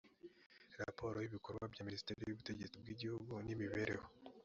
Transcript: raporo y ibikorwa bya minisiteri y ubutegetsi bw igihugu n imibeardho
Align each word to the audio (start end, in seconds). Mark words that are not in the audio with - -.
raporo 0.81 1.15
y 1.19 1.27
ibikorwa 1.29 1.65
bya 1.73 1.83
minisiteri 1.87 2.19
y 2.23 2.33
ubutegetsi 2.35 2.77
bw 2.81 2.87
igihugu 2.93 3.33
n 3.45 3.47
imibeardho 3.55 4.07